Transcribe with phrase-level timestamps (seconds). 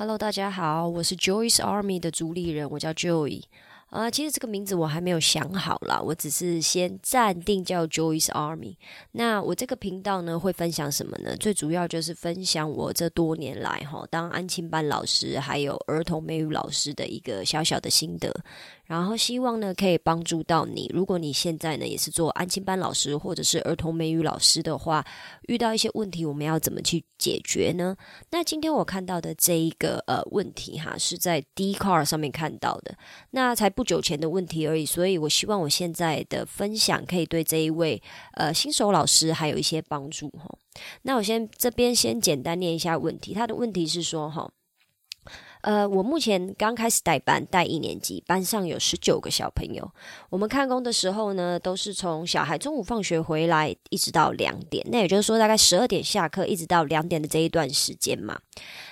[0.00, 3.42] Hello，大家好，我是 Joyce Army 的主理人，我叫 Joy。
[3.90, 8.76] 啊，其实这个名字我还没有想好啦，我只是先暂定叫 Joyce Army。
[9.12, 11.36] 那我这个频道呢，会分享什么呢？
[11.36, 18.32] 最主要就是分享我这多年来哈当安亲班老师，还有儿童美语老师的一个小小的心得。
[18.86, 20.90] 然后希望呢，可以帮助到你。
[20.92, 25.04] 如果你现在呢也是做安亲班老师或者是儿童美语老师的话，
[25.42, 27.96] 遇到一些问题，我们要怎么去解决呢？
[28.30, 32.96] 那今天我看到的这一个呃问题哈，是在 D Car 上面看到的，
[33.30, 34.84] 那才不久前的问题而已。
[34.84, 38.02] 所以我希望我现在的分享可以对这一位
[38.34, 40.44] 呃新手老师还有一些帮助哈。
[41.02, 44.52] 那我先这边先简单念一下问题，他的问题是说哈。
[45.62, 49.92] 呃，我目前刚开始带班，带一年级，班上有十九个小朋友。
[50.30, 58.40] 我们看工的时候呢，都是从小孩中午放学回来，一直到两点，那也就是说大概十二点下课，一直到两点的这一段时间嘛。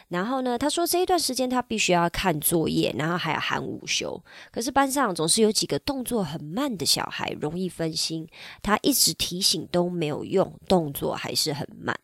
[0.08, 4.18] 然后呢，他说这一段时间他必须要看作业，然后还要喊午休。
[4.50, 8.26] 可是班上总是有几个动作很慢的小孩，容易分心。
[8.62, 11.94] 他一直提醒都没有用，动作还是很慢。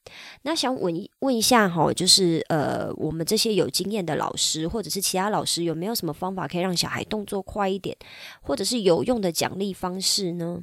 [0.42, 7.96] 那想问问一下哈，就是呃，我们这些有经验的老师，或者是其他老师，有没有什么方法可以让小孩动作快一点，
[8.42, 10.60] 或者是有用的奖励方式呢？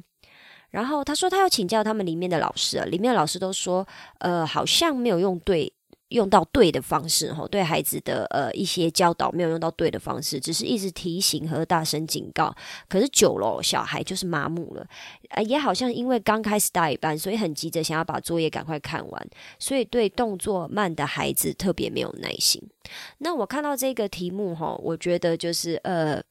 [0.70, 3.86] 然后他说他要请教他们里面的老师啊，里面的老师都说，
[4.20, 5.72] 呃，好像没有用对。
[6.12, 12.54] 用到对的方式哈，对孩子的呃一些教导没有用到对的方式，只是一直提醒和大声警告。
[12.88, 14.86] 可是久了，小孩就是麻木了，
[15.46, 22.62] 也好像因为刚开始带班，所以很急着想要把作业赶快看完，所以对动作慢的孩子特别没有耐心。
[23.18, 26.22] 那我看到这个题目哈，我觉得就是呃。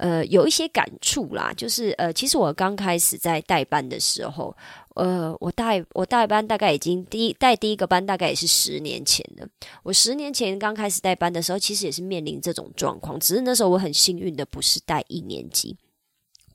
[0.00, 4.56] 呃，有一些感触啦，就是呃，其实我刚开始在带班的时候，
[4.94, 9.46] 呃，我带我带班大概已经第一带第一个班大概也是十年前了。
[9.82, 15.76] 我十年前刚开始带班的时候，其实也是面临这种状况，只是那时候我很幸运的不是带一年级。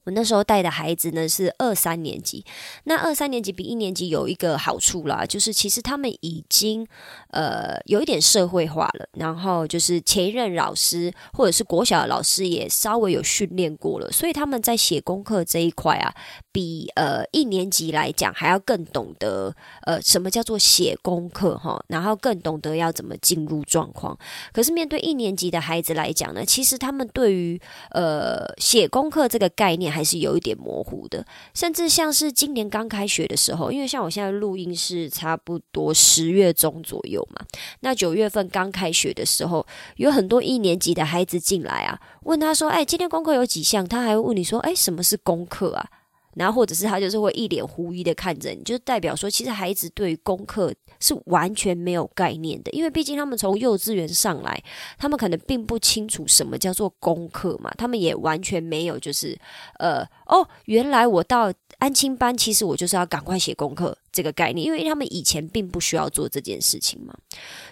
[0.05, 2.45] 我那时候带的孩子呢是二三年级，
[2.85, 6.87] 那二三年级比一年级有一个好处啦，就是其实他们已经
[7.31, 16.13] 呃有一点社会化了，然后就是前一任老师或者是国小的老师也稍微有训练过了，所以他们在写功课这一块啊，
[16.55, 24.17] 比呃一年级来讲还要更懂得呃什么叫做写功课哈，然后更懂得要怎么进入状况。
[24.53, 29.95] 可是面对一年级的孩子来讲呢，其实他们对于呃写功课这个概念。
[29.95, 37.45] 还是有一点模糊的，甚至像是今年刚开学的时候，因为像我现在录音是差不多十月中左右嘛，
[37.79, 45.87] 那九月份刚开学的时候，有很多一年级的孩子进来啊，问他说：“哎，今天功课有几项？”他还会问你说：“哎，什么是功课啊？”
[46.35, 54.61] 然后或者是他就是会一脸狐疑的看着你，就代表说，其实孩子对于功课是完全没有概念的，因为毕竟他们从幼稚园上来，
[54.97, 59.37] 他们可能并不清楚什么叫做功课嘛，他们也完全没有就是
[59.79, 67.13] 呃哦，原来我到安亲班，其实我就是要赶快写功课这个概念，因为他们以前并不需要做这件事情嘛，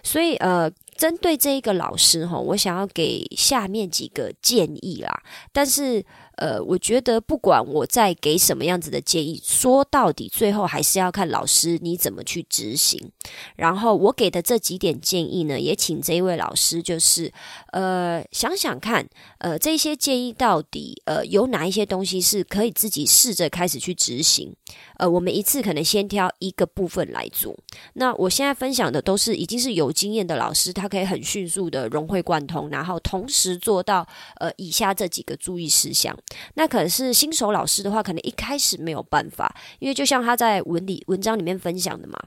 [0.03, 6.05] 所以呃，针对这一个老师哈，我想要给下面几个建议啦，但是。
[6.37, 13.11] 呃，我觉得不管我在给什么样子的建议，说到底，最后还是要看老师你怎么去执行。
[13.55, 17.31] 然后我给的这几点建议呢，也请这一位老师就是
[17.71, 19.07] 呃想想看，
[19.37, 24.55] 呃这些建议到底呃有哪一些东西是可以自己试着开始去执行。
[24.97, 27.55] 呃，我们一次可能先挑一个部分来做。
[27.93, 34.07] 那我现在分享的都是已经是有经验的老师，他可以很迅速的融会贯通，然后同时做到
[34.39, 36.17] 呃以下这几个注意事项。
[36.55, 42.17] 那可是新手老师的话，可能一开始没有办法，因为就像他在文理文章里面分享的嘛。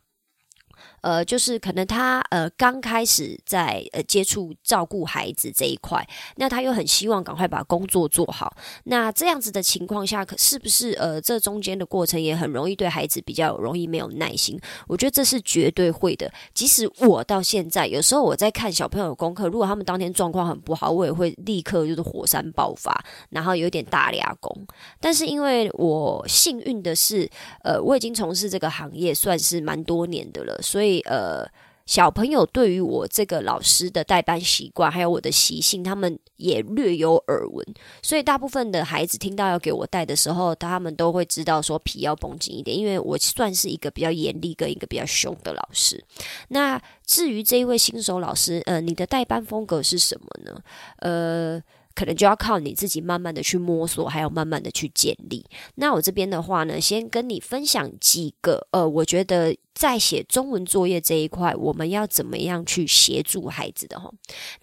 [1.06, 8.56] 呃，就是可能他呃刚开始在呃接触照顾孩子这一块，那他又很希望赶快把工作做好。
[8.83, 14.59] 那这样子的情况下，可是不是呃这中间的过程也很容易对孩子比较容易没有耐心？
[14.89, 16.28] 我觉得这是绝对会的。
[16.53, 24.52] 即使我到现在，有时候我在看小朋友的功课，如果他们当天状况很不好，我也会立刻就是火山爆发，然后有点大俩工。
[25.00, 27.31] 但是因为我幸运的是，
[27.62, 30.95] 呃，我已经从事这个行业算是蛮多年的了，所以。
[31.00, 31.46] 呃，
[31.87, 37.66] 小朋友对于我这个老师的代班习惯，还有我的习性，他们也略有耳闻。
[38.02, 46.04] 所以大部分的孩子听到要给我带的时候，他们都会知道说皮要绷紧一点，因为我算是一个比较严厉跟一个比较凶的老师。
[46.48, 50.60] 那至于这一位新手老师，呃，你的代班风格是什么呢？
[50.99, 51.62] 呃。
[51.96, 55.42] 可能就要靠你自己慢慢的去摸索，还有慢慢的去建立。
[55.76, 64.11] 那我这边的话呢，先跟你分享几个呃，我觉得在写中文作业这一块，我们要怎么样去协助孩子的哈？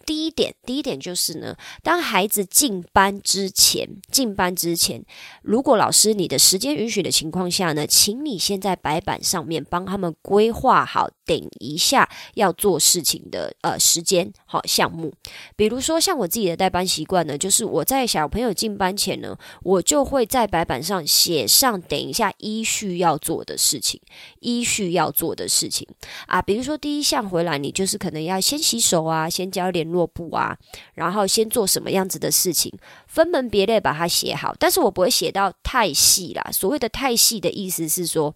[0.04, 5.04] 第一点，第一点就是呢，当孩子进班之前，进班之前，
[5.42, 15.12] 如果老师你的时间允许的情况下呢，请你先在白板上面帮他们规划好，等一下要做事情的呃时间好项目。
[15.54, 24.00] 比如说像我自己的代班习惯呢，就是我在小朋友进班前呢，我就会在白板上写上等一下依序要做的事情，
[24.40, 25.03] 依序要。
[25.04, 25.86] 要做的事情
[26.26, 30.56] 啊，比如说第一项回来，你就是可能要先洗手啊，先交联络簿啊，
[30.94, 32.72] 然后先做什么样子的事情，
[33.06, 34.54] 分门别类把它写好。
[34.58, 36.50] 但是我不会写到太细啦。
[36.50, 38.34] 所谓的太细的意思是说。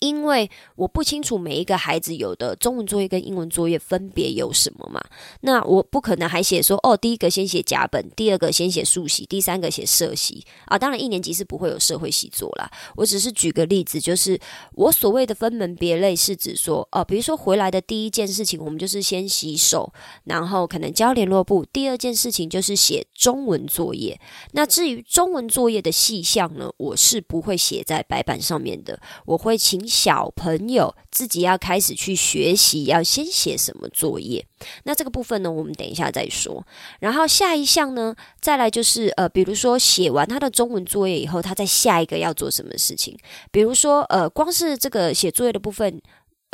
[0.00, 5.02] 因为我不清楚每一个孩子有的中文作业跟英文作业分别有什么嘛，
[5.40, 10.78] 那我不可能还写说哦，第一个先写甲本，第二个先写数习，第三个写社习啊。
[10.78, 12.70] 当然一年级是不会有社会习作啦。
[12.94, 14.38] 我只是举个例子，就是
[14.74, 19.90] 我所谓的分门别类是指说哦，比如说回来的第一件事情，我们就是先洗手，
[20.24, 24.20] 然后可能交联络簿；第二件事情就是写中文作业。
[24.52, 29.85] 那至于中文作业的细项呢，我是不会写在白板上面的，我会请。
[29.86, 34.44] 小朋友自己要开始去学习，要先写什么作业？
[34.84, 36.66] 那这个部分呢，我们等一下再说。
[37.00, 43.16] 然后下一项呢，再来就是呃，比如说写完他的中文作业以后，他在下一个要做什么事情？
[43.50, 46.00] 比如说呃，光是这个写作业的部分。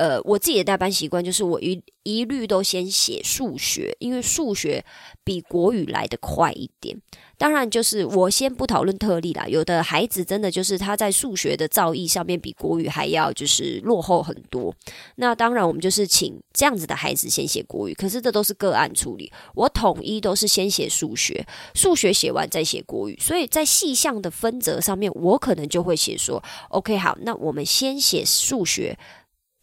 [0.03, 4.85] 呃，我自己的代班习惯就是我一一律都先写数学，因为数学
[5.23, 7.01] 比国语来的快一点。
[7.39, 9.47] 当然，就是我先不讨论特例啦。
[9.47, 14.75] 有的孩子真的就是他在数学的造诣上面比国语还要就是落后很多。
[15.17, 17.95] 那当然，我们就是请这样子的孩子先写国语。
[17.95, 23.17] 可是这都是个案处理，我统一都是先写数学，数学写完再写国语。
[23.21, 28.99] 所以在细项的分则上面，我可能就会写说：OK，好，那我们先写数学。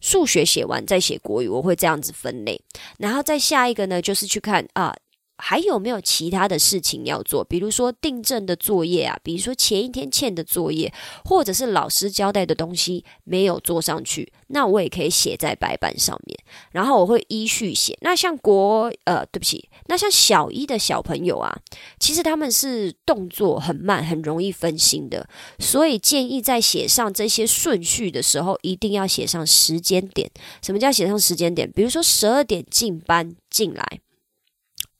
[0.00, 2.60] 数学写完再写国语，我会这样子分类，
[2.98, 4.94] 然后再下一个呢，就是去看啊。
[5.40, 7.42] 还有没有其他的事情要做？
[7.44, 10.92] 比如说订正的作业啊，比如说前一天欠的作业，
[11.24, 16.38] 或者是老师交代的东西没有做上去，那我也可以写在白板上面，
[16.72, 17.96] 然后我会依序写。
[18.02, 21.58] 那像国呃，对不起，那像小一的小朋友啊，
[21.98, 25.28] 其实他们是动作很慢，很容易分心的，
[25.58, 30.30] 所以建议在写上这些顺序的时候，一定要写上时间点。
[30.62, 31.70] 什么叫写上时间点？
[31.72, 34.00] 比如说十二点进班进来。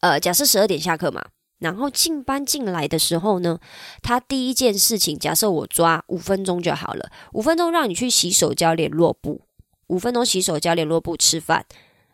[0.00, 1.24] 呃，假设十二点下课嘛，
[1.58, 3.58] 然后进班进来的时候呢，
[4.02, 9.42] 他第一件事情，假设我抓五分钟就好了，五分钟让你去洗手交联络部，
[9.88, 11.66] 五分钟洗手交联络部吃饭。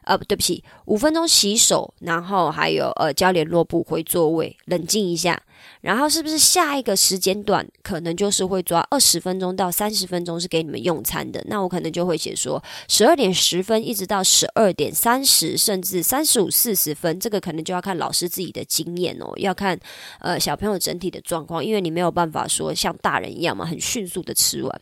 [0.06, 5.42] 呃，对不起，五分钟洗手，然后还有呃交联络部回座位，冷静一下，
[5.80, 11.42] 然后是不是下一个时间段可能就是会抓二十分钟到三十分钟是给你们用餐的？
[11.48, 19.76] 那我可能就会写说十二点十分一直到十二点三十，甚至三十五四十分，这个可能就要看老师自己的经验哦，要看
[20.20, 24.80] 呃小朋友整体的状况，因为你没有办法说像大人一样嘛，很迅速的吃完，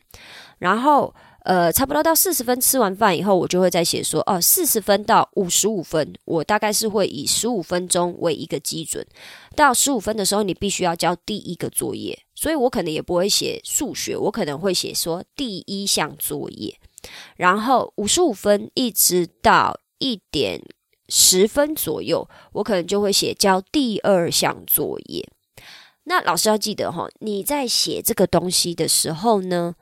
[0.59, 1.15] 然后。
[1.45, 9.07] 呃，差不多到四十分吃完饭以后，我就会再写说，哦，四十分到五十五分，我大概是会以十五分钟为一个基准。
[9.55, 16.79] 到十五分的时候，你必须要交第一个作业，所以我可能也不会写数学，我可能会写说第一项作业。
[17.37, 20.63] 然后五十五分一直到一点
[21.11, 25.29] 十分左右，我可能就会写交第二项作业。
[26.05, 29.75] 那老师要记得哈，你在写这个东西的时候呢？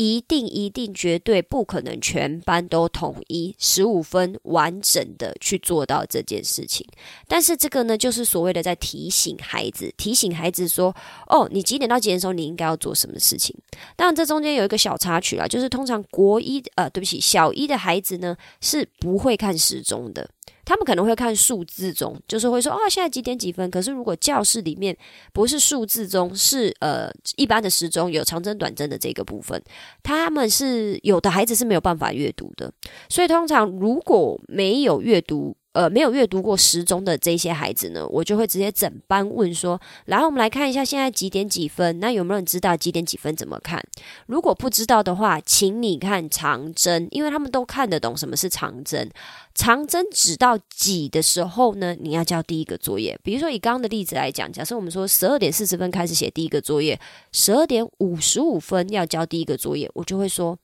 [0.00, 6.86] 一定一定绝对不可能全班都统一十五分完整的去做到这件事情，
[7.28, 13.54] 但是这个呢，就是所谓的在提醒孩子，提醒孩子说，哦，你几点到几点的时候你应该要做什么事情。
[13.94, 20.30] 当然，这中间有一个小插曲啦，就是通常国一呃，对不起，小一的孩子呢是不会看时钟的。
[20.70, 23.68] 他们可能会看数字钟，就是会说哦，现在几点几分？
[23.72, 24.96] 可是如果教室里面
[25.32, 29.60] 不是数字钟，是呃一般的时钟，有长针短针的这个部分，
[30.00, 32.72] 他们是有的孩子是没有办法阅读的。
[33.08, 35.56] 所以通常如果没有阅读。
[35.72, 42.00] 呃，没有阅读过时钟的这些孩子呢，我就会直接整班问说：“来，我们来看一下现在几点几分？
[42.00, 43.80] 那有没有人知道几点几分怎么看？
[44.26, 49.08] 如果不知道的话，请你看长针，因为他们都看得懂什么是长针。
[49.54, 53.16] 长针指到几的时候呢，你要交第一个作业。
[53.22, 56.98] 比如说以刚刚的例子来讲，假设我们说十二点四十分开始写第一个作业，
[57.30, 60.58] 十二点五十五分要交第一个作业，我就会说：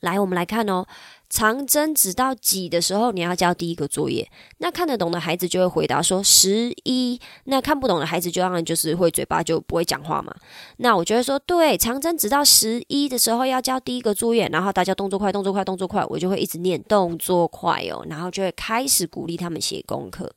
[0.00, 0.86] 来，我们来看哦。”
[1.32, 4.30] 长针指到几的时候，你要交第一个作业。
[4.58, 7.18] 那看得懂的孩子就会回答说十一。
[7.44, 10.36] 那看不懂的孩子就当然就是会嘴巴就不会讲话嘛。
[10.76, 20.30] 那我就会说对，长针指到十一的时候要交第一个作业，然后大家动作快，动作快，动作快，我就会一直念动作快哦，然后就会开始鼓励他们写功课。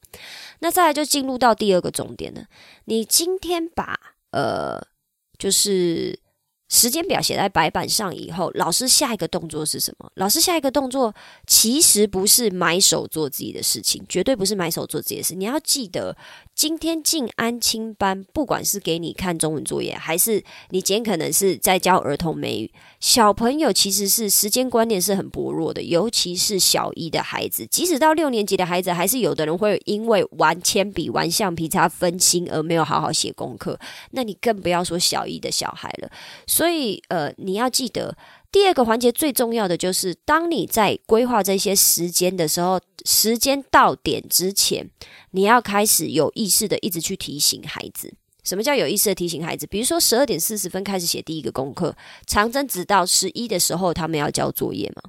[0.60, 2.46] 那再来就进入到第二个重点了，
[2.86, 4.00] 你今天把
[4.32, 4.82] 呃
[5.38, 6.18] 就是。
[6.68, 10.12] 时间表写在白板上以后，老师下一个动作是什么？
[10.16, 11.14] 老师下一个动作
[11.46, 15.36] 其实不是埋手做自己的事情，绝对不是埋手做自己的事。
[15.36, 16.16] 你要记得。
[16.56, 33.78] 今天进安亲班，不管是给你看中文作业，还是你今天可能是在教儿童美语，小朋友其实是时间观念是很薄弱的，尤其是小一的孩子，即使到六年级的孩子，还是有的人会因为玩铅笔、玩橡皮擦分心而没有好好写功课。
[34.12, 36.10] 那你更不要说小一的小孩了。
[36.56, 38.16] 所以，呃，你要记得。
[38.50, 44.90] 第二个环节最重要的就是，当你在规划这些时间的时候，时间到点之前，
[45.32, 48.14] 你要开始有意识的一直去提醒孩子。
[48.46, 49.68] 什么叫有意识的提醒孩子？
[49.68, 51.94] 比如说十二点四十分开始写第一个功课，
[52.26, 55.02] 长针直到十一的时候，他们要交作业嘛？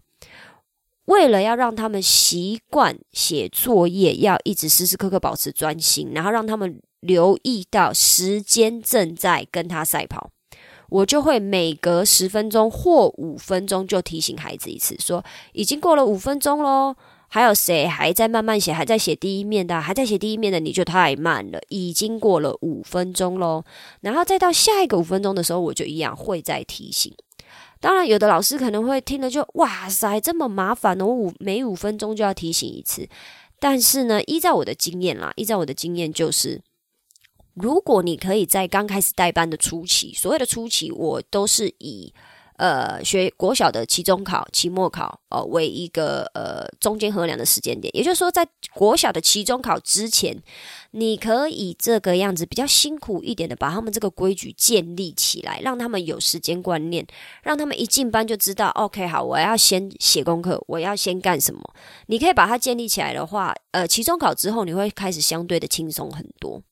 [1.04, 10.32] 为了要让他们习惯写作业，要一直时时刻刻保持专心，然后让他们留意到时间正在跟他赛跑。
[10.88, 16.94] 我就会每隔十分钟或五分钟就提醒孩子一次，说已经过了五分钟喽。
[17.28, 21.58] 还有谁还在慢慢写，还在写第一面的，还在写第一面的，你就太慢了。
[21.68, 23.64] 已经过了五分钟喽，
[24.00, 27.12] 然后再到下一个五分钟的时候，我就一样会再提醒。
[27.80, 33.08] 当然，有的老师可能会听了就哇塞，这么麻烦哦，我五每五分钟就要提醒一次。
[33.58, 36.62] 但是呢，依照我的经验啦，依照我的经验就是。
[37.56, 42.12] 如果你可以在刚开始代班的初期，所谓的初期，我都是以
[42.56, 47.94] 呃学国小的期中考、期末考哦为一个呃中间衡量的时间点。
[47.96, 50.36] 也就是说，在国小的期中考之前，
[50.92, 57.06] 你可以这个样子比较辛苦一点的把他们这个规矩建立起来，让他们有时间观念，
[57.42, 61.60] 让他们一进班就知道，OK，好，我要先写功课，我要先干什么。
[62.06, 66.62] 你可以把它建立起来的话，呃，期中考之后你会开始相对的轻松很多。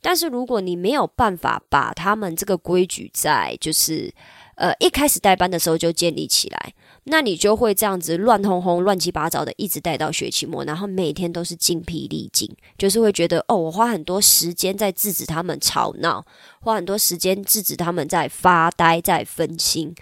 [0.00, 4.12] 但是如果你没有办法把他们这个规矩在就是
[4.56, 6.72] 呃一开始带班的时候就建立起来，
[7.04, 16.24] 那你就会这样子乱哄哄、乱七八糟的一直带到学期末，然后每天都是精疲力尽，就是会觉得哦，我花很多时间在制止他们吵闹，
[16.60, 19.94] 花很多时间制止他们在发呆、在分心。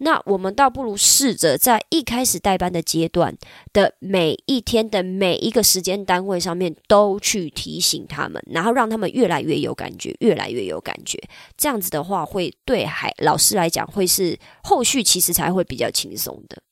[0.00, 3.36] 那我们倒不如试着在一开始代班的阶段
[3.72, 11.18] 的每一天的每一个时间单位上面都去提醒他们，然后让他们越来越有感觉，越来越有感觉。
[11.56, 16.62] 这样子的话，会对孩老师来讲，会是后续其实才会比较轻松的。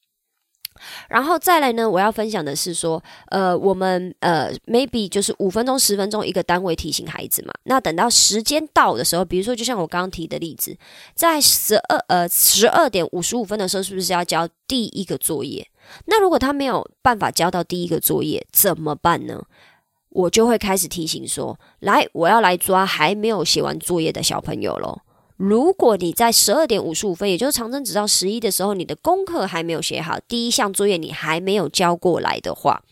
[1.08, 7.52] 然后再来呢，我要分享的是说，呃，我们呃，maybe 就是五分钟、十分钟一个单位提醒孩子嘛。
[7.64, 10.76] 那等到时间到的时候，比如说就像我刚刚提的例子，
[11.14, 15.66] 在十二呃十二点五十五分的时候，是不是要交第一个作业？
[16.06, 19.42] 那如果他没有办法交到第一个作业，怎么办呢？
[20.10, 25.00] 我就会开始提醒说，来，我要来抓还没有写完作业的小朋友喽。
[25.38, 32.82] 如果你在十二点五十五分，也就是长征直到十一的时候，你的功课还没有写好，第一项作业你还没有交过来的话，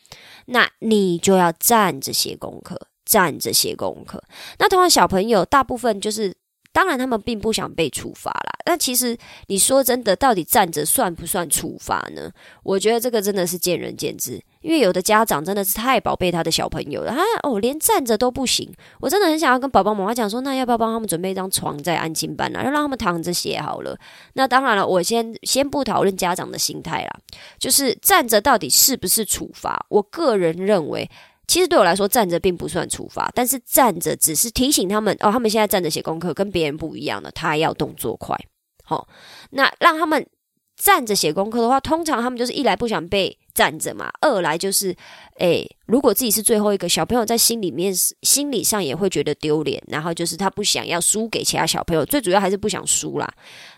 [0.47, 4.23] 那你就要站着写功课，站着写功课。
[4.59, 6.35] 那通常小朋友大部分就是。
[6.73, 8.53] 当然，他们并不想被处罚啦。
[8.67, 12.31] 那其实你说真的，到底站着算不算处罚呢？
[12.63, 14.39] 我觉得这个真的是见仁见智。
[14.67, 18.69] 因为有的家长真的是太宝贝他的小朋友了，啊哦，连站着都不行。
[19.01, 23.97] 我真的很想要跟宝宝妈妈讲说，那要不要帮他们准备一张床在安静班啊，要让他们躺着写好了。
[24.33, 27.11] 那当然了，我先先不讨论家长的心态啦，
[27.61, 29.87] 就是站着到底是不是处罚？
[29.89, 31.09] 我个人认为。
[31.49, 38.37] 其实对我来说，站着并不算处罚，但是站着只是提醒他们哦，他们现在站着写功课跟别人不一样的，他要动作快。
[38.83, 39.07] 好，
[39.51, 40.27] 那让他们
[40.77, 44.95] 站着写功课的话，通常他们就是一来不想被站着嘛，二来就是，
[45.39, 53.27] 诶，如果自己是最后一个小朋友，在心里面心理上也会觉得丢脸，然后就是他不想要输给其他小朋友，最主要还是不想输啦。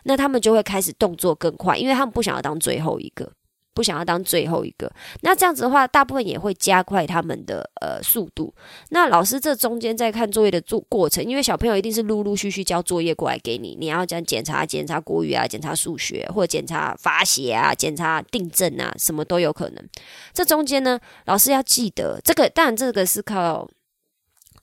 [0.03, 3.31] 那他们就会开始动作更快，因为他们不想要当最后一个。
[3.79, 8.53] 不想要当最后一个，那这样子的话，大部分也会加快他们的呃速度。
[8.89, 19.89] 那老师这中间在看作业的做过程，因为小朋友一定是陆陆续续交作业过来给你，你要讲检查检查国语啊，检查数学，或者检查罚写啊，检查订正啊，什么都有可能。
[20.35, 23.69] 这中间呢，老师要记得这个，当然这个是靠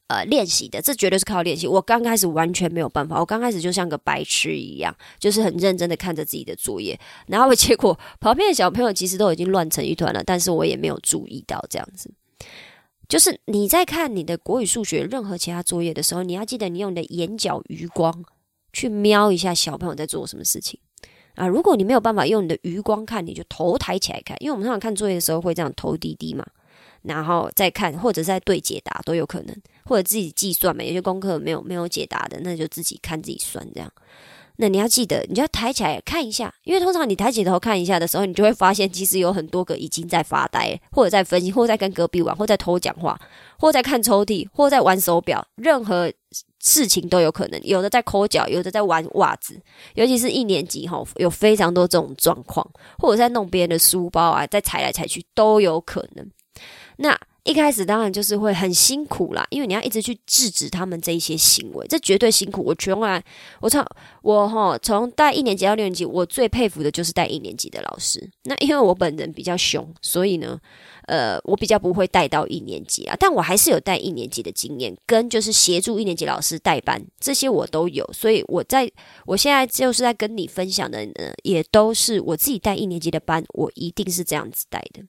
[0.07, 1.67] 呃，练习的，这绝对是靠练习。
[1.67, 12.11] 我刚开始完全没有办法，我刚开始就像个白痴一样，就是很认真的看着自己的作业，然后 结果旁边的小朋友其实都已经乱成一团了，但是我也没有注意到这样子。
[13.09, 18.23] 就是你在看你的国语、数学任何其他作业的时候，你要记得你用你的眼角余光
[18.73, 20.79] 去瞄一下小朋友在做什么事情
[21.33, 21.47] 啊。
[21.47, 26.45] 如果你没有办法用你的余光看，你就头抬起来看，因为我们通常看作业的时候会这样头低低嘛。
[27.07, 30.83] 然后再看，或者在对解答都有可能，或者自己计算嘛。
[30.83, 33.91] 有些功课没有没有解答的，那就自己看自己算这样。
[34.57, 43.19] 那你要记得，你就要抬起来看一下，因为通常你抬起头看一下的时候，你就会发现其实有很多个已经在发呆，或者在分析，或者在跟隔壁玩，或在偷讲话，
[43.59, 46.09] 或在看抽屉，或在玩手表，任何
[46.61, 47.61] 事情都有可能。
[47.63, 49.61] 有的在抠脚，有的在玩袜子，
[49.95, 52.65] 尤其是一年级吼，有非常多这种状况，
[52.97, 56.25] 或者在弄别人的书包啊，在踩来踩去都有可能。
[56.97, 62.63] 那一开始当然就是会很辛苦啦，因为你要一直去制止他们这一些行为，这绝对辛苦。
[62.63, 63.23] 我从来，
[63.61, 63.85] 我从
[64.23, 68.27] 我哈从带一年级到六年级，我最佩服的就是带一年级的老师。
[68.45, 70.59] 那因为我本人比较凶，所以呢，
[71.05, 73.15] 呃，我比较不会带到一年级啊。
[73.19, 78.09] 但我还是有带一年级的经验，跟就是协助一年级老师带班，这些我都有。
[78.11, 78.91] 所以我在
[79.27, 85.03] 我现在就是在跟你分享的，呢，也都是我自己带一年级的班，我一定是这样子带的。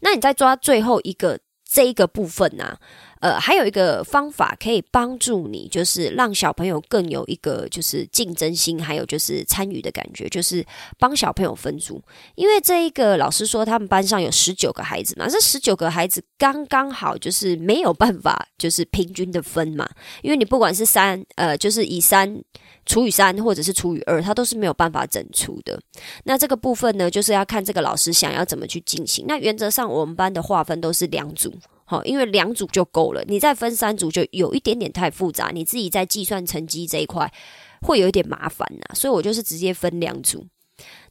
[0.00, 1.38] 那你在抓最后一个
[1.68, 2.78] 这一个部分呢？
[3.20, 10.64] 呃，还有一个方法可以帮助你，就是让小朋友更有一个就是竞争心，还有就是参与的感觉，就是
[10.98, 12.02] 帮小朋友分组。
[12.34, 19.88] 因为这一个老师说，他们班上有十九个孩子嘛，这十九个孩子刚刚好就是没有办法就是平均的分嘛，
[20.22, 22.42] 因为你不管是三呃，就是以三。
[22.86, 25.80] 除以三或者是除以二，它都是没有办法整除的。
[26.24, 29.24] 那这个部分呢，就是要看这个老师想要怎么去进行。
[29.26, 31.50] 那原则上，我们班的划分都是两组，
[31.94, 33.22] 好，因为两组就够了。
[33.28, 37.32] 你再分三组，就有一点点太复杂，你自己在计算成绩这一块
[37.82, 38.94] 会有一点麻烦呐。
[38.94, 40.44] 所以我就是直接分两组，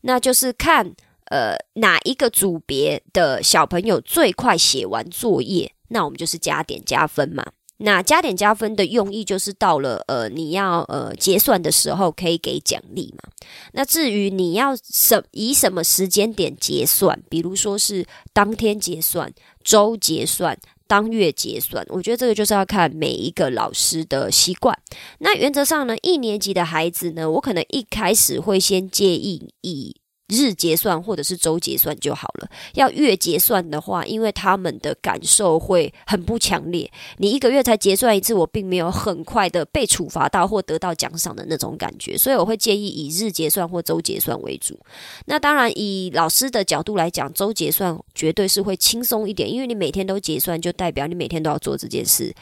[0.01, 0.93] 那就是看
[1.31, 7.45] 呃哪一个组别的小朋友最快写完作业，那我们就是加点加分嘛。
[7.77, 13.29] 那加点加分的用意就是到了呃你要呃结算的时候可以给奖励嘛。
[13.73, 20.57] 那至于你要什以什么时间点结算，比如说是当天结算、周结算、
[20.93, 24.77] 当月结算，我觉得这个就是要看每一个老师的习惯。
[25.17, 29.95] 那原则上呢，一年级的孩子呢，我可能一开始会先建议以。
[30.27, 32.49] 日结算或者是周结算就好了。
[32.73, 36.89] 要月结算的话，因为他们的感受会很不强烈。
[37.17, 44.79] 你一个月才结算一次，我并没有很快的被处罚到或得到奖赏的那种感觉，所以我会建议以日结算或周结算为主。
[45.25, 52.33] 那当然，以老师的角度来讲，周结算绝对是会轻松一点，因为你每天都结算，就代表你每天都要做这件事。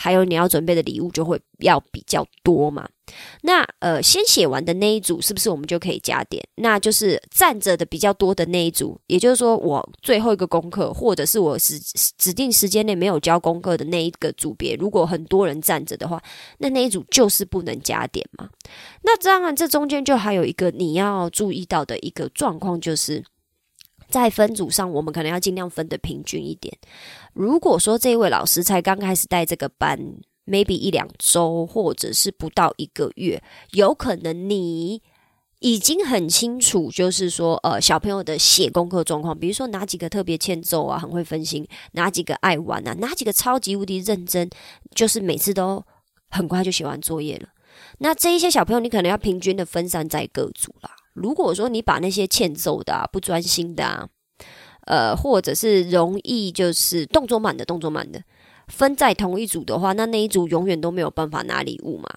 [0.00, 2.88] 还有你要准备的礼物就会要比较多嘛？
[3.42, 6.40] 那呃，先写完的那一组是不是我们就可以加点？
[6.54, 11.80] 那就是站着的比较多的那一组，也就是说我最后一个功课，或者是我是
[12.16, 16.22] 指定时间内没有交功课的那一个组别，如果很多人站着的话，
[16.58, 18.48] 那那一组就是不能加点嘛？
[19.02, 23.24] 那当然，这中间就还有一个你要注意到的一个状况，就是。
[24.08, 26.76] 在分组上，我们可能要尽量分的平均一点。
[27.34, 29.98] 如果说这位老师才刚开始带这个班
[30.46, 33.42] ，maybe 一两周或者是不到一个月，
[33.72, 35.02] 有可能你
[35.60, 44.48] 已经很清楚，就是说，呃，小朋友的写功课状况，比如说哪几个特别欠揍啊，很会分心；哪几个爱玩啊，哪几个超级无敌认真，
[44.94, 45.84] 就是每次都
[46.30, 47.48] 很快就写完作业了。
[47.98, 50.90] 那这一些小朋友，你可能要平均的分散在各组啦。
[51.22, 54.08] 如果说你把那些欠揍的、不专心的，啊，
[54.86, 58.22] 呃，或者是容易就是动作慢的、动作慢的，
[58.68, 62.08] 分在同一组的话，那那一组永远都没有办法拿礼物嘛。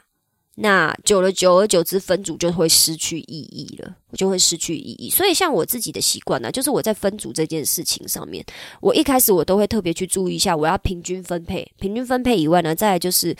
[0.55, 5.09] 那久了，久而久之，分组就会失去意义了，就会失去意义。
[5.09, 8.45] 所以，像我自己的习惯呢，就是我在分组这件事情上面，
[8.81, 11.65] 我一开始我都会特别去注意一下，我要平均分配。
[11.79, 13.35] 平均分配以外呢，再来就是，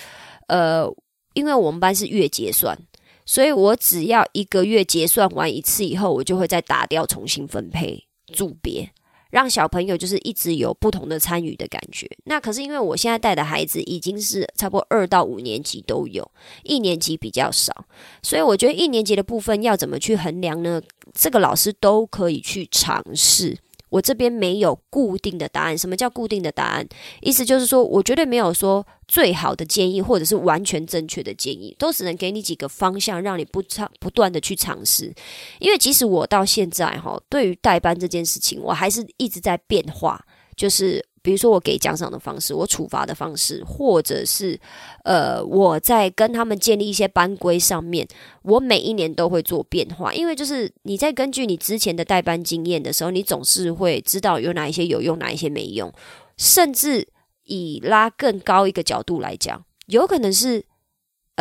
[0.47, 0.89] 呃，
[1.34, 2.76] 因为我们班是月结算。
[3.25, 8.91] 所以我只要一个月结算完一次以后，我就会再打掉重新分配组别，
[9.29, 12.10] 让小朋友就是一直有不同的参与的感觉。
[12.25, 16.29] 那可是因为我现在带的孩子已经是差不多二到五年级都有，
[16.63, 17.86] 一年级比较少，
[18.21, 20.81] 所以我觉得一年级的部分要怎么去衡量呢？
[21.13, 23.57] 这个老师都可以去尝试。
[23.91, 25.77] 我这边没有固定的答案。
[25.77, 26.88] 什么叫固定的答案？
[27.21, 35.13] 意思就是说，我绝对没有说最好的建议，或者是完全正确的建议，都只能给你几个方向，让你不尝不断的去尝试。
[35.60, 40.25] 因为即使我到现在哈，对于代班这件事情，我还是一直在变化。
[40.58, 44.60] 就是比如说我给奖赏的方式，我处罚的方式，或者是
[45.03, 48.07] 呃我在跟他们建立一些班规上面，
[48.43, 55.93] 我每一年都会做变化，因为就是你在根据你之前的代班经验的时候，你总是会知道有哪一些有用，哪一些没用，
[56.38, 57.07] 甚至
[57.45, 60.65] 以拉更高一个角度来讲，有可能是。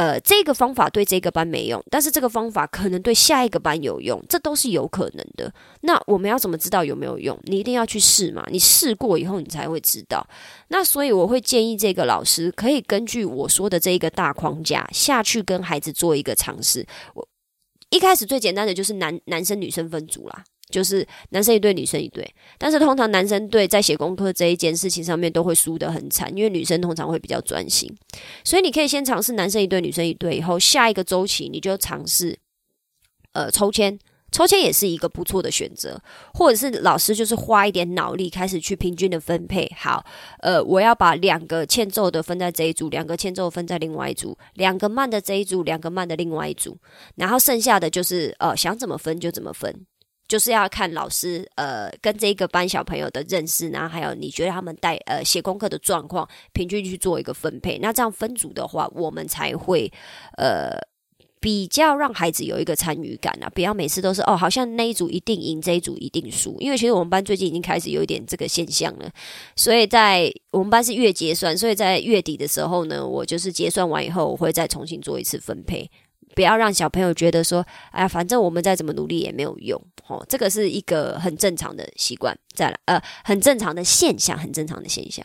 [0.01, 5.53] 呃，这个方法对这个班没用，但是这个方法可能对下一个班有用，这都是有可能的。
[5.83, 7.39] 那我们要怎么知道有没有用？
[7.43, 10.27] 你一定要去试嘛，你试过以后，你才会知道。
[10.69, 16.87] 那所以我会建议这个老师可以根据我说的这一个大框架下去跟孩子做一个尝试。
[17.13, 17.29] 我
[17.91, 20.43] 一开始最简单的就是男男生女生分组啦。
[20.71, 27.95] 就是男生一对，女生一对，但是通常男生队在写功课这一件事情上面都会输得很惨，因为女生通常会比较专心，
[28.45, 32.39] 所以你可以先尝试男生一对，女生一对，以后下一个周期你就尝试
[33.33, 33.99] 呃抽签，
[34.33, 36.01] 抽签也是一个不错的选择，
[36.35, 40.05] 或者是老师就是花一点脑力开始去平均的分配，好，
[40.41, 46.79] 呃，我要把两个欠揍的分在这一组，两个欠揍分在另外一组，两个慢的这一组，两个慢的另外一组，
[47.17, 49.85] 然后剩下的就是呃想怎么分就怎么分。
[50.31, 57.79] 就是要看老师呃跟这个班小朋友的认识，然后还有你觉得他们带呃写功课的状况，平均去做一个分配。
[57.79, 59.93] 那这样分组的话，我们才会
[60.39, 60.79] 呃
[61.41, 66.57] 比较让孩子有一个参与感啊，不要每次都是哦，好像那一组一定赢，这一组一定输。
[66.61, 69.11] 因为其实我们班最近已经开始有一点这个现象了，
[69.57, 75.91] 所以在我们班是月结算，所以在月底的时候呢，我就是结算完以后，我会再重新做一次分配。
[76.33, 82.37] 不要让小朋友觉得说，哎呀，反正我们再怎么努力也没有用，哦，这个是一个很正常的习惯。
[82.55, 85.25] 再来，呃，很正常的现象，很正常的现象。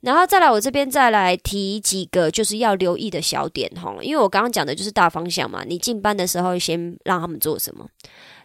[0.00, 5.62] 然后再来，我这边再来提几个就是要留意的小点，哈，因为我刚刚讲的就是大方向嘛。
[5.64, 7.86] 你进班的时候先让他们做什么？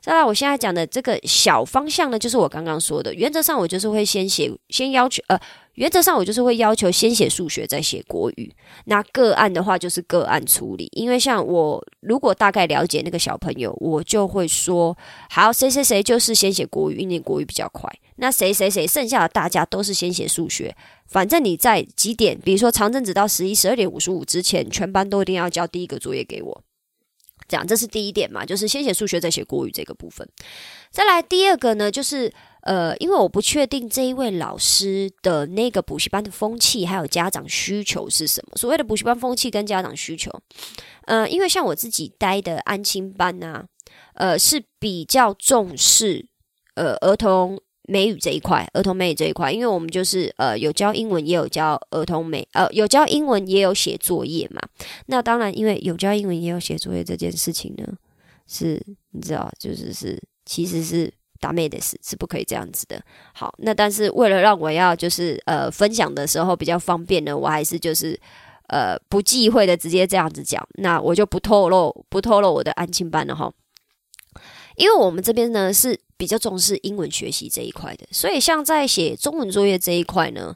[0.05, 5.39] 再来，我现在讲的这个小方向呢，就是我刚刚说的，原则上我就是会先写，先要求，呃。
[5.73, 8.49] 原则上，我就是会要求先写数学，再写国语。
[8.85, 10.87] 那个案的话，就是个案处理。
[10.93, 14.95] 因为像我如果大概了解那个小朋友，我就会说：
[15.29, 17.91] 好，谁谁谁就是先写国语，因为国语比较快。
[18.17, 20.73] 那谁谁谁，剩下的大家都是先写数学。
[21.07, 26.63] 反正你在几点，比如说长正子到十一、十二点五十五之前，全班都一定要交第一个作业给我。
[27.47, 30.27] 这样，这是第一点嘛，就是先写数学，再写国语这个部分。
[30.91, 32.31] 再来第二个呢，就是。
[32.65, 38.57] 呃，因为我不确定这一位老师的那个补习班的风气，还有家长需求是什么。
[38.57, 40.31] 所谓的补习班风气跟家长需求，
[41.05, 43.65] 呃，因为像我自己待的安亲班啊，
[44.15, 46.25] 呃，是比较重视
[46.73, 54.61] 呃儿童美语这一块，儿童美语这一块，因为我们就是呃有教英文，也有教儿童美，呃有教英文，也有写作业嘛。
[55.07, 57.87] 那当然，因为有教英文，也有写作业这件事情呢，
[58.47, 61.13] 是你知道，就是是其实是。
[61.37, 62.99] 打妹的是是不可以这样子的。
[63.33, 68.19] 好，那但是为了让我要就是呃分享的时候比较方便呢，我还是就是
[68.67, 70.65] 呃不忌讳的直接这样子讲。
[70.75, 73.51] 那我就不透露不透露我的安亲班了哈，
[74.77, 80.55] 因为我们这边呢是比较重视英文学习这一块的，所以像在写中文作业这一块呢。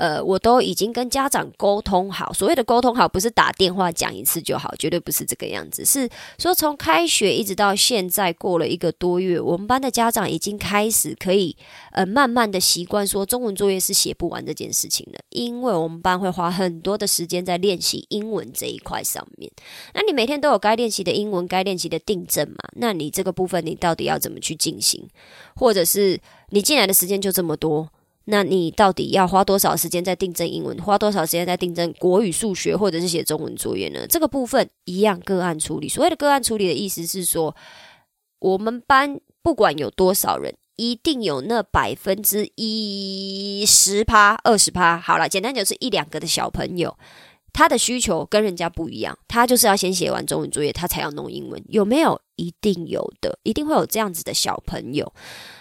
[0.00, 2.32] 呃，我都已经跟家长沟通好。
[2.32, 5.84] 所谓的沟通好，不是打电话讲一次就好，绝对不是这个样子。
[5.84, 6.08] 是
[6.38, 11.54] 说从开学一直到现在过了一个多月，我们班的家长已经开始可以
[11.92, 15.20] 呃慢慢的习惯说中文作业是写不完这件事情了。
[15.28, 19.52] 因为我们班会花很多的时间在练习英文这一块上面。
[19.92, 22.56] 那你每天都有该练习的英文，该练习的订正嘛？
[22.76, 25.06] 那你这个部分你到底要怎么去进行？
[25.54, 27.90] 或者是你进来的时间就这么多？
[28.30, 34.06] 那你到底要花多少时间在订正英文，花多少时间在订正国语、数学，或者是写中文作业呢？
[34.06, 35.88] 这个部分一样个案处理。
[35.88, 37.56] 所谓的个案处理的意思是说，
[38.38, 44.96] 我们班不管有多少人，一定有那百分之一十趴、二十趴。
[44.96, 46.96] 好了，简单讲是一两个的小朋友，
[47.52, 51.60] 他的需求跟人家不一样，他就是要先写完中文作业，他才要弄英文。
[51.68, 52.20] 有没有？
[52.36, 55.12] 一定有的，一定会有这样子的小朋友。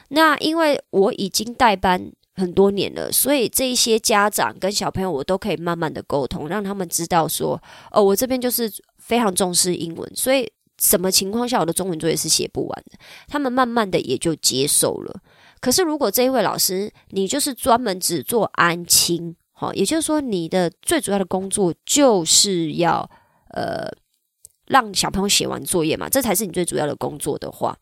[0.10, 2.12] 那因为我已经代班。
[2.40, 10.50] 很多年了，所以这一些家长跟小朋友，我都可以慢慢的沟通，让他们知道说，哦，我这边就是非常重视英文，所以
[10.80, 12.98] 什么情况下我的中文作业是写不完的，
[13.28, 15.20] 他们慢慢的也就接受了。
[15.60, 23.10] 可是如果这一位老师，你就是专门只做安亲，好，也就是说你的最主要的工作就是要
[23.50, 23.92] 呃
[24.68, 27.78] 让小朋友写完作业嘛，这才是你最主要的工作的话。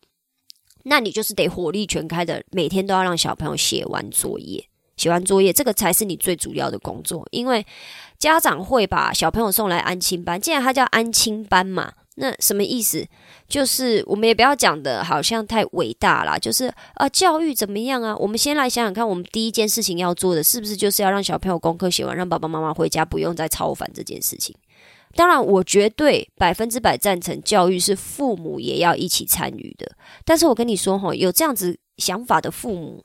[0.88, 7.28] 那你就是得火力全开的，每天都要让小朋友写完作业，写完作业，这个才是你最主要的工作。
[7.32, 7.66] 因为
[8.18, 13.06] 家长会把小朋友送来安亲班，既然他叫安亲班嘛，那什么意思？
[13.48, 18.16] 就是我们也不要讲的好像太伟大啦，就是啊，教育怎么样啊？
[18.18, 24.56] 我们先来想想看，我们第一件事情要做的是不是就是要让小朋友功课写完，让爸爸妈妈回家不用再操烦这件事情？
[25.18, 29.92] 当然，我绝对百分之百赞成教育是父母也要一起参与的。
[30.24, 33.04] 但是我跟你说哈，有这样子想法的父母。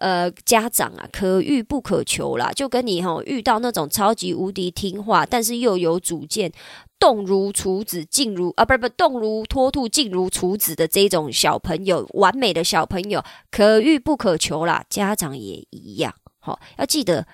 [0.00, 6.52] 呃，家长啊，可遇不可求啦，就跟你哈遇到那种超级无敌听话，但是又有主见，
[7.00, 14.84] 动如处子，静如啊，不不动如脱兔，静如处子的这种小朋友，完美的小朋友，可遇不可求啦。
[14.88, 17.26] 家长也一样，好，要记得。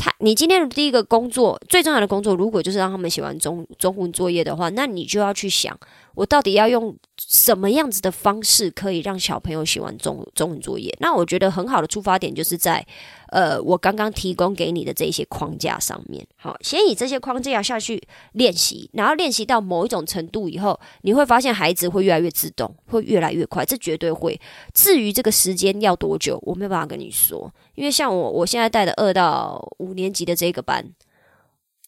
[0.00, 5.78] 他，你今天的第一个工作，最重要的工作，如果就是让他们写完中中文作业的话，那你就要去想，
[6.14, 6.96] 我到底要用
[7.30, 10.92] 什么样子的方式，可以让小朋友写完中中文作业？
[10.98, 12.84] 那我觉得很好的出发点就是在。
[13.32, 24.36] 呃，我刚刚提供给你的这些框架上面，好，先以这些框架下去练习，然后练习到某一种程度以后，你会发现孩子会越来越自动，会越来越快，这绝对会。
[24.74, 30.92] 至于这个时间要多久，我没有办法跟你说，因为像我我现在带的二到五年级的这个班，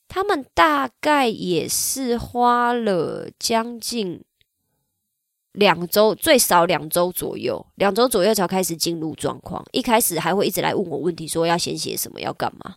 [0.06, 4.22] 他们大概也是花了将近。
[5.52, 9.62] 两周最少两周左右，两周左右才开始进入状况。
[9.72, 12.76] 一开始还会一直来问我问题，说要先写什么，要干嘛。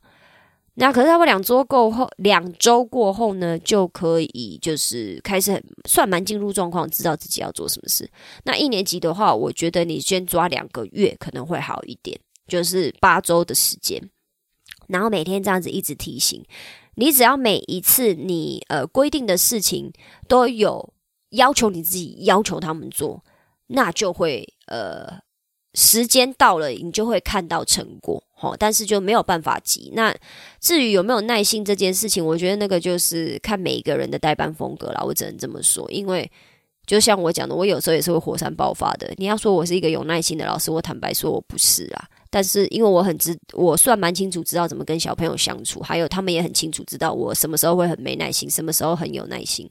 [0.78, 8.10] 那可是他们两周过后，两周过后呢，就可以就是开始算蛮进入状况，知道自己要做什么事。
[8.44, 14.02] 那一年级的话，我觉得你先抓两个月可能会好一点，就是八周的时间，
[14.88, 16.44] 然后每天这样子一直提醒
[16.96, 19.94] 你，只要每一次你呃规定的事情
[20.28, 20.94] 都有。
[21.36, 23.24] 要求你自己，要求他们做，
[23.68, 25.20] 那就会呃，
[25.74, 28.56] 时间到了，你就会看到成果，哈。
[28.58, 29.92] 但是就没有办法急。
[29.94, 30.16] 那
[30.60, 35.02] 至于有没有耐心这件事情，我觉得那个就是看每一个人的代班风格啦。
[35.04, 36.30] 我只能这么说，因为
[36.86, 39.12] 就像我讲的，我有时候也是会火山爆发的。
[39.18, 42.08] 你要说我是一个有耐心的老师，我坦白说我不是啊。
[42.30, 49.70] 但是因为我很知，我算蛮清楚知道怎么跟小朋友相处，还有他们也很清楚知道我什么时候会很没耐心，什么时候很有耐心。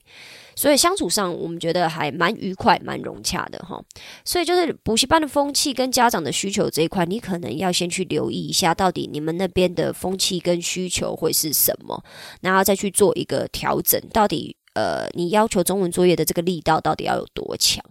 [0.57, 3.83] 所以相处上，我们觉得还蛮愉快、蛮融洽的哈。
[4.25, 12.03] 所以就是补习班的风气跟家长的需求这一块，你可能要先去留意一下，到底你们那边的风气跟需求会是什么，
[12.41, 14.01] 然后再去做一个调整。
[14.13, 17.83] 到底呃，你要求中文作业的这个力道到底要有多强？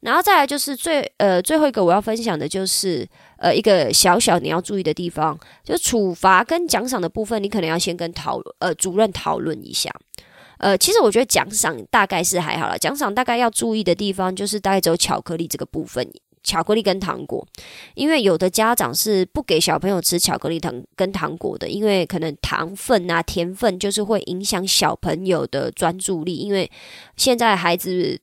[0.00, 3.04] 然后再来就是最呃最后一个我要分享的就是
[3.38, 9.90] 呃一个小小你要注意的地方，就处罚跟奖赏的部分，你可能要先跟讨呃主任讨论一下。
[10.58, 12.78] 呃，其实我觉得奖赏大概是还好了。
[12.78, 16.08] 奖赏大概要注意的地方，就是大概只有巧克力这个部分，
[16.42, 17.46] 巧克力跟糖果。
[17.94, 26.36] 因为有的家长是不给小朋友吃巧克力糖跟糖果的，因为可能糖分啊、甜分就是会影响小朋友的专注力。
[26.36, 26.70] 因为
[27.16, 28.20] 现在孩子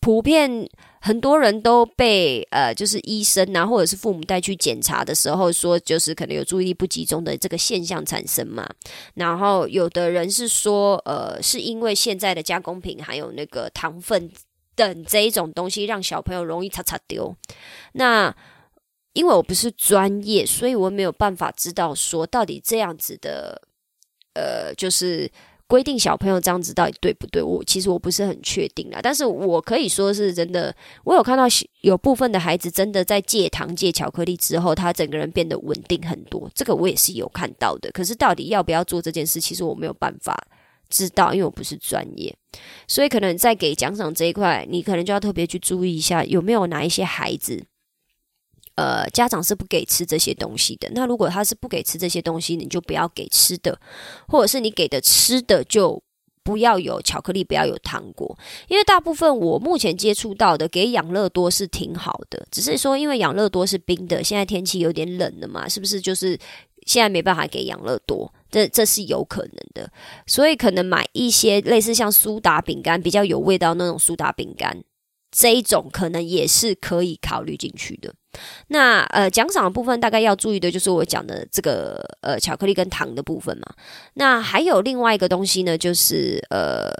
[0.00, 0.68] 普遍。
[1.06, 8.68] 很多人都被呃，就是医生啊，或者是父母带去检查的时候，说就是可能有注意力不集中的这个现象产生嘛。
[9.14, 14.28] 然后有的人是说，呃，是因为现在的加工品还有那个糖分
[14.74, 17.32] 等这一种东西，让小朋友容易擦擦丢。
[17.92, 18.34] 那
[19.12, 23.62] 因为我不是专业，所以我没有办法知道说到底这样子的，
[24.34, 25.30] 呃，就是。
[25.68, 27.42] 规定小朋友这样子到底对不对？
[27.42, 30.74] 我其实我不是很确定啦，但是我可以说是真的。
[31.04, 31.44] 我有看到
[31.80, 37.90] 有部分的孩子真的在戒糖戒巧克力之后，他整个人变得稳定很多，这个我也是有看到的。
[37.92, 40.36] 可是到底要不要做这件事，其实我没有办法
[40.88, 42.32] 知道，因为我不是专业，
[42.86, 47.64] 所以可能在给奖赏这一块，你可能就要特别去注意一下，有没有哪一些孩子。
[48.76, 50.88] 呃，家长是不给吃这些东西的。
[50.94, 53.78] 那如果他是不给吃这些东西，你就不要给吃的，
[54.28, 56.02] 或者是你给的吃的就
[56.44, 58.38] 不要有巧克力，不要有糖果。
[58.68, 66.00] 因为大部分我目前接触到的给养乐多是挺好的，只是说因为养乐多是冰的，现在天气有点冷了嘛，是不是？
[66.00, 66.38] 就是
[66.86, 69.90] 现在没办法给养乐多，这这是有可能的。
[70.26, 74.84] 所以可能买一些类似像苏打饼干比较有味道那种苏打饼干。
[75.30, 78.14] 这一种可能也是可以考虑进去的。
[78.68, 83.74] 那呃，奖赏的部分大概要注意的就是我讲的这个呃巧克力跟糖的部分嘛。
[84.14, 86.90] 那还有另外一个东西呢，就是呃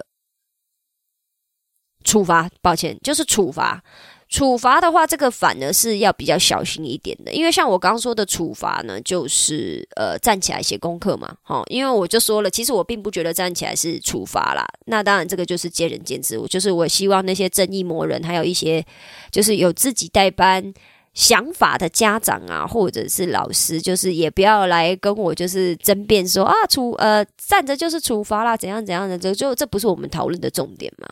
[2.03, 3.83] 处罚，抱歉，就是处罚。
[4.29, 14.67] 处罚的话，这个反而是要比较小心一点的，因为像我刚刚说的处罚呢，就是呃站起来写功课嘛，哈，因为我就说了，其实我并不觉得站起来是处罚啦。
[14.87, 16.37] 那当然，这个就是见仁见智。
[16.37, 18.85] 我就是我希望那些正义魔人，还有一些
[19.31, 20.73] 就是有自己代班
[21.13, 31.07] 想法的家长啊，或者是老师，就是也不要来跟我就是争辩说啊处呃站着就是处罚啦，怎样怎样的，就就这不是我们讨论的重点嘛。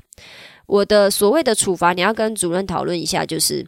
[0.67, 3.67] 我的所谓的处罚，你要跟主任讨论一下，就是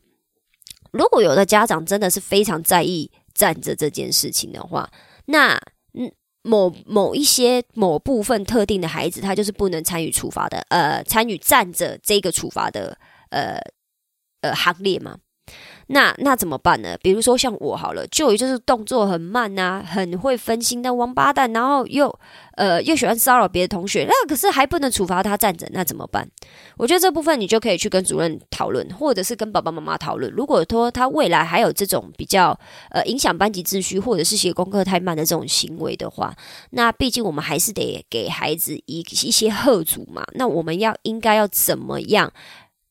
[0.92, 4.90] 如果有的家长真的是非常在意站着这件事情的话，
[5.26, 5.60] 那
[5.94, 12.98] 嗯，某某一些某部分特定的孩子，他就是不能参与处罚的，呃，参与站着这个处罚的，
[13.30, 13.60] 呃
[14.42, 15.18] 呃行列嘛。
[15.88, 16.98] 那那怎么办呢？
[17.02, 22.14] 比如说像我好了，就就是动作很慢呐，很会分心的王八蛋，然后又
[22.56, 26.30] 呃又喜欢骚扰别的同学，那可是还不能处罚他站着，那怎么办？
[26.76, 30.32] 我觉得这部分你就可以去跟主任讨论，或者是跟爸爸妈妈讨论。
[30.32, 32.58] 如果说他未来还有这种比较
[32.92, 36.36] 呃影响班级秩序，或者是写功课太慢的这种行为的话，
[36.72, 40.24] 那毕竟我们还是得给孩子一一些贺阻嘛。
[40.34, 42.32] 那我们要应该要怎么样？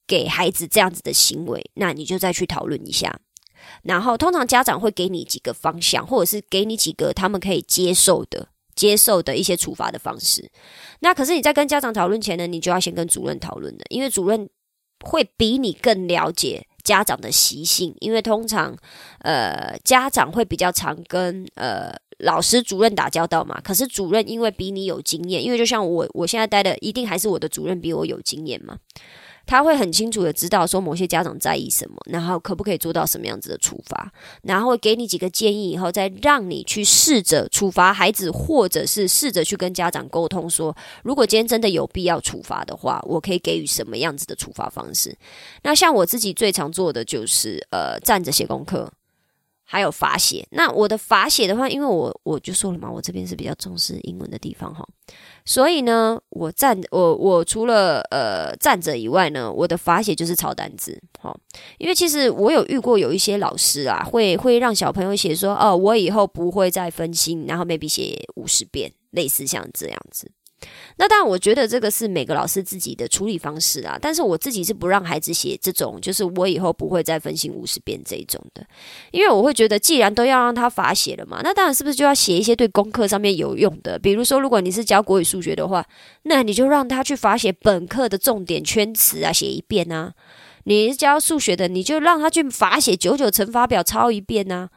[0.06, 3.18] 给孩子这样子的行为，那你就再去讨论一下。
[3.82, 10.48] 然后，通常家长会给你几个方向，或者是给你几个他们可以接受的、接受的一些处罚的方式。
[11.00, 14.48] 那可是你在跟家长讨论前呢，你就要先跟主任讨论的，因为主任
[15.04, 17.94] 会比你更了解家长的习性。
[18.00, 18.76] 因为通常，
[19.20, 23.60] 呃，家长会比较常跟呃老师、主任打交道嘛。
[23.62, 28.78] 可是主任因为比你有经验，因为就像我，我现在待的一定还是我的主任比我有经验嘛。
[29.46, 45.16] 他会很清楚的知道说某些家长在意什么，然后可不可以做到什么样子的处罚，然后给你几个建议，以后再让你去试着处罚孩子，或者是试着去跟家长沟通说，如果今天真的有必要处罚的话，我可以给予什么样子的处罚方式。
[45.62, 48.92] 那像我自己最常做的就是呃站着写功课。
[49.68, 54.87] 还有罚写，那我的罚写的话，因为我我就说了嘛，我这边是比较重视英文的地方哈，
[55.44, 61.37] 所以呢，我站我我除了呃站着以外呢，我的罚写就是抄单字哈，
[61.79, 70.31] 因为其实我有遇过有一些老师啊，会会让小朋友写说哦，我以后不会再分心，然后 maybe 写五十遍，类似像这样子。
[70.96, 73.98] 那当然，我觉得这个是每个老师自己的处理方式啊。
[74.00, 78.66] 但是我自己是不让孩子写这种，就是我以后不会再分心五十遍这一种的，
[79.10, 83.98] 因为我会觉得，既然都要让他罚写了嘛，那当然是不是就要写一些对功课上面有用的？
[83.98, 85.84] 比如说，如果你是教国语、数学的话，
[86.22, 90.14] 那你就让他去罚写本课的重点圈词啊，写一遍啊。
[90.64, 94.70] 你是教数学的，你就让他去罚写九九乘法表抄一遍啊。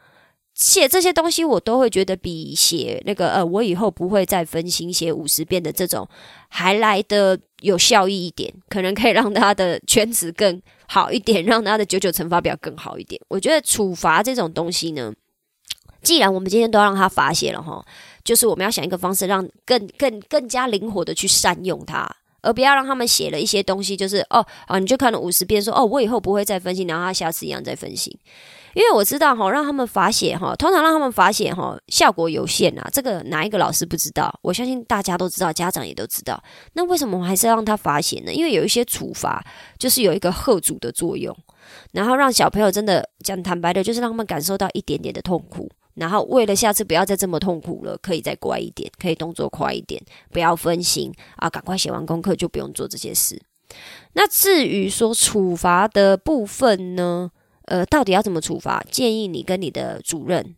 [0.60, 6.06] 写这些东西，我都会觉得比写那个呃，我以后不会再分心写五十遍的这种
[6.50, 13.20] 还来的有效益一点，可能可以让他的圈子更好一点，让他的九九乘法表更好一点。
[13.30, 15.14] 我觉得处罚这种东西呢，
[16.04, 17.82] 既然我们今天都要让他罚写了哈，
[18.26, 22.06] 就是我们要想一个方式，让更更更加灵活的去善用它，
[22.42, 28.14] 而不要让他们写了一些东西，就是哦啊，你就看了五十遍，说哦，我以后不会再分心，然后他下次一样再分心。
[28.74, 32.88] 因为我知道哈，让他们罚写哈，通常让他们罚写哈，效果有限啊。
[32.92, 34.34] 这个哪一个老师不知道？
[34.42, 36.42] 我相信大家都知道，家长也都知道。
[36.74, 38.32] 那为什么我还是要让他罚写呢？
[38.32, 39.44] 因为有一些处罚
[39.78, 41.36] 就是有一个贺阻的作用，
[41.92, 50.02] 然后让小朋友真的讲坦白的，就是让他们感受到一点点的痛苦，然后为了下次不要再这么痛苦了，可以再乖一点，可以动作快一点，
[50.32, 53.42] 不要分心啊，赶快写完功课就不用做这些事。
[54.14, 57.32] 那至于说处罚的部分呢？
[57.70, 58.84] 呃，到底要怎么处罚？
[58.90, 60.56] 建议你跟你的主任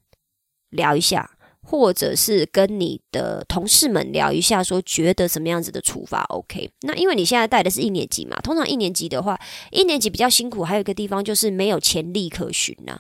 [0.70, 1.30] 聊一下，
[1.62, 6.72] 或者是跟你的同事们聊一下，说觉得什么样子的处罚 OK？
[6.84, 9.38] 那因为你现在带的是一年级嘛，通常一年级的话，
[9.72, 12.98] 一年级比较辛苦，还有一个地方就是没有潜力可循呐。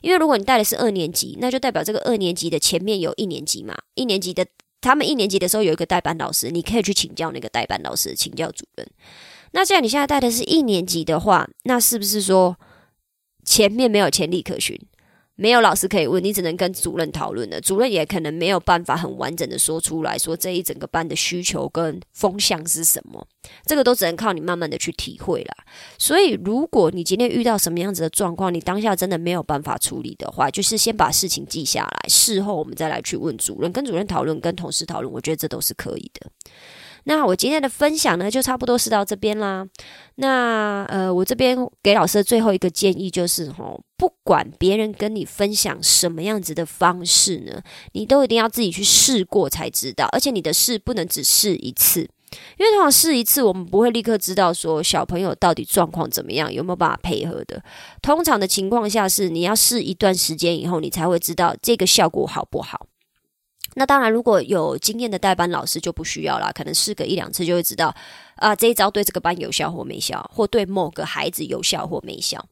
[0.00, 4.46] 因为如果你带的是二年级，那就代表这个二年级的前面有一年级嘛，一年级的
[4.80, 8.88] 他们一年级的时候有一个代班老师，你可以去请教那个代班老师，请教主任。
[9.52, 12.56] 那既然你现在带的是一年级的话，那是不是说？
[13.44, 14.78] 前面没有潜力可循，
[15.34, 17.60] 没有老师可以问，你只能跟主任讨论的。
[17.60, 23.26] 主任也可能没有办法很完整的说出来说这一整个班的需求跟风向是什么，
[23.64, 25.64] 这个都只能靠你慢慢的去体会啦。
[25.98, 36.30] 所以，如果你今天遇到什么样子的状况，你当下真的没有办法处理的话，就是先把事情记下来，事后我们再来去问主任，跟主任讨论，跟同事讨论，我觉得这都是可以的。
[37.04, 39.66] 那我今天的分享呢，就差不多是到这边啦。
[40.16, 50.08] 那呃，我这边给老师的最后一个建议就是，吼，不管别人跟你分享什么样子的方式呢，你都一定要自己去试过才知道。
[50.12, 52.00] 而且你的试不能只试一次，
[52.58, 57.62] 因为通常试一次，我们不会立刻知道说小朋友到底状况怎么样，有没有办法配合的。
[58.02, 62.86] 通常的情况下是，你要试一段时间以后，你才会知道这个效果好不好。
[63.74, 67.94] 那当然，如果有经验的代班老师就不需要啦，可能试个一两次就会知道，
[68.36, 72.44] 啊，这一招对这个班有效或没效，或对某个孩子有效或没效。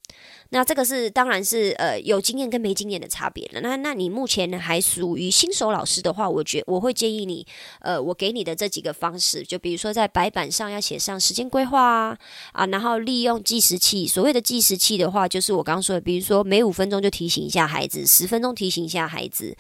[0.50, 3.60] 那这个是当然是呃有经验跟没经验的差别了。
[3.60, 7.46] 那那你目前还属于新手老师的话，我觉我会建议你，
[7.80, 12.18] 呃，我给你的这几个方式，就比如说在白板上要写上时间规划啊，
[12.52, 14.06] 啊，然后利用计时器。
[14.06, 19.54] 所谓的计时器的话，就是我刚刚说的，比如说每五分钟就提醒一下孩子，十分钟提醒一下孩子，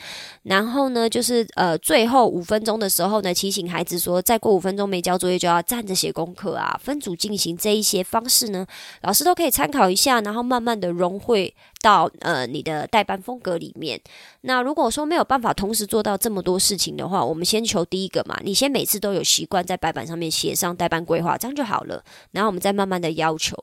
[0.44, 8.66] 然后呢，就是呃最后五分钟的时候呢，提醒孩子说，再过五分钟没交作业就要站着写功课啊，分组进行这一些方式呢，
[9.02, 10.77] 老师都可以参考一下，然后慢慢。
[10.78, 14.00] 的融汇到呃你的代班风格里面。
[14.42, 22.02] 那如果说没有办法同时做到这么多事情的话，我们先求第一个嘛，你先每次都有习惯在白板上面写上代班规划，这样就好了。
[22.32, 23.56] 然后我们再慢慢的要求，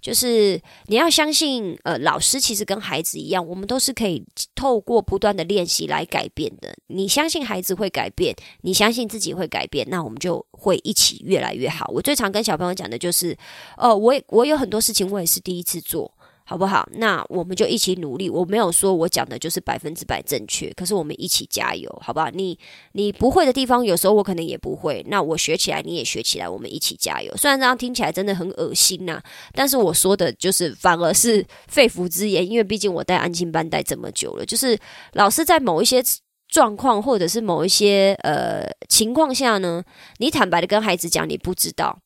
[0.00, 6.74] 就是你要相信，呃，老师其实跟孩子一样，我们都是可以透过不断的练习来改变的。
[6.88, 11.90] 你相信孩子会改变，你相信自己会改变，那我们就会一起越来越好。
[11.92, 13.36] 我最常跟小朋友讲的就是，
[13.76, 16.12] 哦，我也我有很多事情我也是第一次做。
[16.52, 16.86] 好不好？
[16.96, 18.28] 那我们就一起努力。
[18.28, 22.28] 我没有说我讲的就是百分之百正确，可是我们一起加油，好不好？
[22.28, 22.58] 你
[22.92, 25.02] 你不会的地方，有时候我可能也不会。
[25.08, 27.34] 那我学起来，你也学起来，我们一起加油。
[27.38, 29.18] 虽然这样听起来真的很恶心呐，
[29.54, 34.78] 但是我说的就是反而是肺腑之言，因为毕竟我带安亲班带这么久了，就是
[35.14, 36.02] 老师在某一些
[36.48, 39.82] 状况或者是某一些呃情况下呢，
[40.18, 42.01] 你坦白的跟孩子讲，你不知道。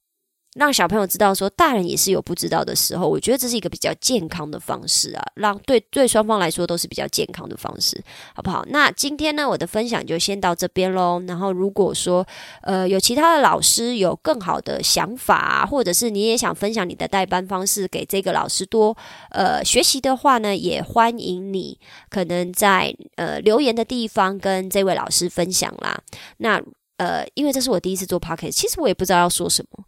[0.57, 8.02] 让小朋友知道说，大人也是有不知道的时候，我觉得这是一个比较健康的方式啊，让对对双方来说都是比较健康的方式，
[8.34, 8.64] 好不好？
[8.70, 11.22] 那今天呢，我的分享就先到这边喽。
[11.28, 12.26] 然后如果说
[12.62, 18.96] 呃有其他的老师有更好的想法，或者是你也想分享你的代班方式给这个老师多
[19.30, 21.78] 呃学习的话呢，也欢迎你
[22.09, 26.00] 可能在呃留言的地方跟这位老师分享啦。
[26.38, 26.62] 那
[26.96, 29.84] 呃，因为这是我第一次做 p o c k e t 其实我也不知道要说什么。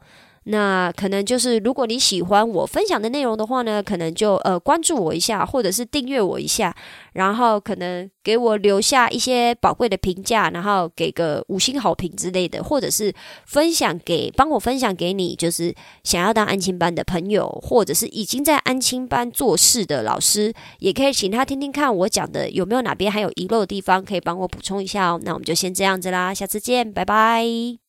[0.51, 6.74] 那可能就是，如果你喜欢我分享的内容的话呢，可能就呃关注我一下，或者是订阅我一下，
[7.12, 13.12] 然后可能给我留下一些宝贵的评价，然后给个五星好评之类的，或者是
[13.44, 25.20] 分享给帮我分享给你，就是想要当安亲班的朋友，或者是已经在安亲班做事的老师，也可以请他听听看我讲的有没有哪边还有遗漏的地方，可以帮我补充一下哦。
[25.22, 27.88] 那我们就先这样子啦，下次见，拜拜。